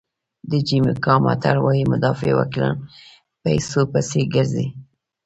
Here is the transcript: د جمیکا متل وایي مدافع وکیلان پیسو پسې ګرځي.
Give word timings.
د 0.49 0.51
جمیکا 0.67 1.15
متل 1.23 1.57
وایي 1.61 1.83
مدافع 1.91 2.31
وکیلان 2.39 2.75
پیسو 3.43 3.79
پسې 3.91 4.21
ګرځي. 4.33 4.67